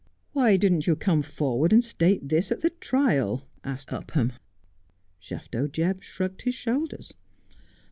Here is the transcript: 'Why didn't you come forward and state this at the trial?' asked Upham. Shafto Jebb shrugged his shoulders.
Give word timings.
'Why 0.33 0.57
didn't 0.57 0.87
you 0.87 0.95
come 0.95 1.21
forward 1.21 1.71
and 1.71 1.83
state 1.83 2.27
this 2.27 2.51
at 2.51 2.61
the 2.61 2.71
trial?' 2.71 3.47
asked 3.73 3.93
Upham. 3.93 4.33
Shafto 5.21 5.67
Jebb 5.67 6.01
shrugged 6.01 6.41
his 6.41 6.55
shoulders. 6.55 7.13